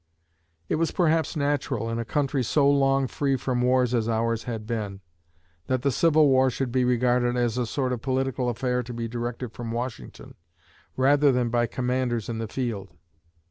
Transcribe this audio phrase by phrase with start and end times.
[0.67, 4.65] It was perhaps natural, in a country so long free from wars as ours had
[4.65, 4.99] been,
[5.67, 9.07] that the Civil War should be regarded as a sort of political affair to be
[9.07, 10.33] directed from Washington
[10.97, 12.89] rather than by commanders in the field.